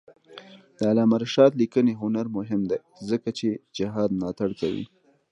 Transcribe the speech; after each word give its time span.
د 0.77 0.79
علامه 0.91 1.17
رشاد 1.23 1.51
لیکنی 1.61 1.93
هنر 2.01 2.25
مهم 2.37 2.61
دی 2.69 2.79
ځکه 3.09 3.29
چې 3.37 3.47
جهاد 3.77 4.09
ملاتړ 4.17 4.49
کوي. 4.61 4.85